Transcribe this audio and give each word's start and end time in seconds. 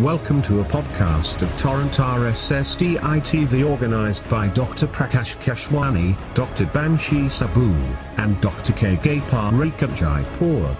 Welcome 0.00 0.42
to 0.42 0.58
a 0.58 0.64
podcast 0.64 1.42
of 1.42 1.56
Torrent 1.56 1.92
RSSDI 1.92 2.98
TV 2.98 3.64
organized 3.64 4.28
by 4.28 4.48
Dr. 4.48 4.88
Prakash 4.88 5.38
Keshwani, 5.38 6.18
Dr. 6.34 6.66
Banshi 6.66 7.26
Saboo, 7.26 7.78
and 8.16 8.40
Dr. 8.40 8.72
K. 8.72 8.96
Gopal 8.96 9.52
Jaipur. 9.94 10.76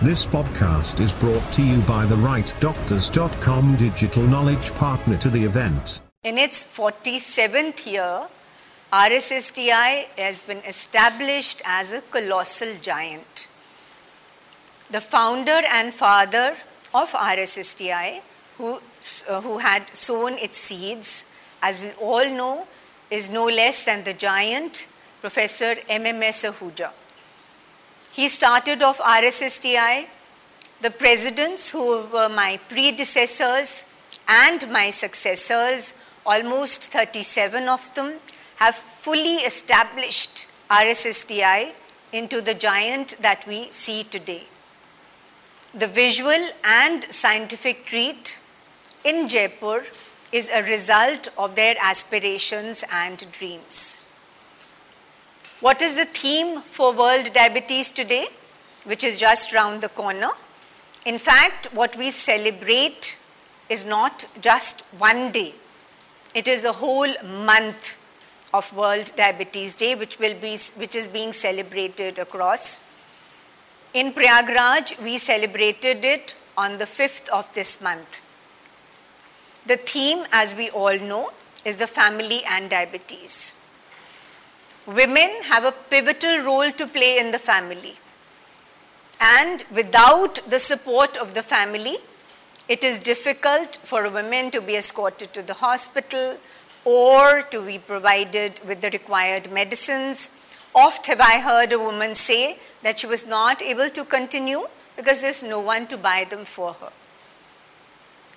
This 0.00 0.24
podcast 0.24 1.00
is 1.00 1.12
brought 1.12 1.52
to 1.52 1.62
you 1.62 1.82
by 1.82 2.06
the 2.06 2.16
rightdoctors.com 2.16 3.76
digital 3.76 4.22
knowledge 4.22 4.72
partner 4.74 5.18
to 5.18 5.28
the 5.28 5.44
event. 5.44 6.00
In 6.24 6.38
its 6.38 6.64
47th 6.64 7.84
year, 7.84 8.26
RSSDI 8.90 10.06
has 10.16 10.40
been 10.40 10.64
established 10.66 11.60
as 11.66 11.92
a 11.92 12.00
colossal 12.00 12.74
giant. 12.80 13.48
The 14.90 15.02
founder 15.02 15.60
and 15.70 15.92
father 15.92 16.56
of 16.94 17.10
RSSDI, 17.10 18.22
who, 18.58 18.80
uh, 19.28 19.40
who 19.40 19.58
had 19.58 19.94
sown 19.94 20.34
its 20.34 20.58
seeds, 20.58 21.26
as 21.62 21.80
we 21.80 21.90
all 22.00 22.28
know, 22.28 22.66
is 23.10 23.30
no 23.30 23.46
less 23.46 23.84
than 23.84 24.04
the 24.04 24.12
giant 24.12 24.88
Professor 25.20 25.74
MMS 25.88 26.50
Ahuja. 26.50 26.90
He 28.12 28.28
started 28.28 28.82
off 28.82 28.98
RSSDI. 28.98 30.06
The 30.80 30.90
presidents 30.90 31.70
who 31.70 32.06
were 32.06 32.28
my 32.28 32.58
predecessors 32.68 33.86
and 34.28 34.70
my 34.70 34.90
successors, 34.90 35.94
almost 36.24 36.84
37 36.84 37.68
of 37.68 37.94
them, 37.94 38.18
have 38.56 38.74
fully 38.74 39.36
established 39.36 40.46
RSSDI 40.70 41.72
into 42.12 42.40
the 42.40 42.54
giant 42.54 43.16
that 43.20 43.46
we 43.46 43.70
see 43.70 44.04
today. 44.04 44.44
The 45.74 45.86
visual 45.86 46.48
and 46.64 47.04
scientific 47.04 47.84
treat 47.84 48.38
in 49.06 49.28
Jaipur 49.28 49.84
is 50.32 50.50
a 50.50 50.62
result 50.64 51.28
of 51.38 51.54
their 51.54 51.76
aspirations 51.80 52.82
and 52.92 53.24
dreams. 53.30 54.04
What 55.60 55.80
is 55.80 55.94
the 55.94 56.06
theme 56.06 56.60
for 56.60 56.92
World 56.92 57.32
Diabetes 57.32 57.92
Today, 57.92 58.26
which 58.84 59.04
is 59.04 59.16
just 59.16 59.54
round 59.54 59.80
the 59.80 59.88
corner? 59.90 60.30
In 61.04 61.18
fact, 61.18 61.72
what 61.72 61.96
we 61.96 62.10
celebrate 62.10 63.16
is 63.68 63.86
not 63.86 64.26
just 64.40 64.80
one 64.98 65.30
day, 65.30 65.54
it 66.34 66.48
is 66.48 66.64
a 66.64 66.72
whole 66.72 67.14
month 67.46 67.96
of 68.52 68.76
World 68.76 69.12
Diabetes 69.16 69.76
Day, 69.76 69.94
which, 69.94 70.18
will 70.18 70.34
be, 70.34 70.58
which 70.76 70.96
is 70.96 71.06
being 71.06 71.32
celebrated 71.32 72.18
across. 72.18 72.80
In 73.94 74.12
Prayagraj, 74.12 75.00
we 75.02 75.18
celebrated 75.18 76.04
it 76.04 76.34
on 76.56 76.78
the 76.78 76.84
5th 76.84 77.28
of 77.28 77.52
this 77.54 77.80
month. 77.80 78.20
The 79.66 79.76
theme, 79.76 80.24
as 80.30 80.54
we 80.54 80.70
all 80.70 80.96
know, 80.96 81.30
is 81.64 81.76
the 81.76 81.88
family 81.88 82.42
and 82.48 82.70
diabetes. 82.70 83.56
Women 84.86 85.30
have 85.44 85.64
a 85.64 85.72
pivotal 85.72 86.44
role 86.44 86.70
to 86.70 86.86
play 86.86 87.18
in 87.18 87.32
the 87.32 87.40
family. 87.40 87.96
And 89.20 89.64
without 89.74 90.36
the 90.48 90.60
support 90.60 91.16
of 91.16 91.34
the 91.34 91.42
family, 91.42 91.96
it 92.68 92.84
is 92.84 93.00
difficult 93.00 93.76
for 93.82 94.08
women 94.08 94.52
to 94.52 94.60
be 94.60 94.76
escorted 94.76 95.32
to 95.34 95.42
the 95.42 95.54
hospital 95.54 96.36
or 96.84 97.42
to 97.50 97.66
be 97.66 97.78
provided 97.78 98.60
with 98.64 98.80
the 98.80 98.90
required 98.90 99.50
medicines. 99.50 100.30
Oft 100.76 101.06
have 101.06 101.20
I 101.20 101.40
heard 101.40 101.72
a 101.72 101.78
woman 101.80 102.14
say 102.14 102.58
that 102.84 103.00
she 103.00 103.08
was 103.08 103.26
not 103.26 103.60
able 103.62 103.90
to 103.90 104.04
continue 104.04 104.62
because 104.96 105.22
there's 105.22 105.42
no 105.42 105.58
one 105.58 105.88
to 105.88 105.96
buy 105.96 106.24
them 106.30 106.44
for 106.44 106.74
her. 106.74 106.92